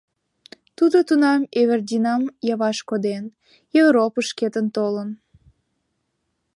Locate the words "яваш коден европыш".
2.53-4.27